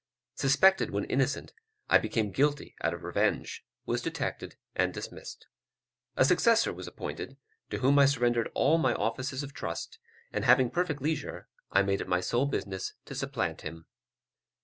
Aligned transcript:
Suspected 0.33 0.89
when 0.89 1.05
innocent, 1.05 1.53
I 1.87 1.99
became 1.99 2.31
guilty 2.31 2.75
out 2.81 2.95
of 2.95 3.03
revenge; 3.03 3.63
was 3.85 4.01
detected 4.01 4.55
and 4.75 4.91
dismissed. 4.91 5.45
A 6.17 6.25
successor 6.25 6.73
was 6.73 6.87
appointed, 6.87 7.37
to 7.69 7.77
whom 7.81 7.99
I 7.99 8.07
surrendered 8.07 8.49
all 8.55 8.79
my 8.79 8.95
offices 8.95 9.43
of 9.43 9.53
trust, 9.53 9.99
and 10.33 10.43
having 10.43 10.71
perfect 10.71 11.03
leisure, 11.03 11.49
I 11.71 11.83
made 11.83 12.01
it 12.01 12.07
my 12.07 12.19
sole 12.19 12.47
business 12.47 12.95
to 13.05 13.13
supplant 13.13 13.61
him. 13.61 13.85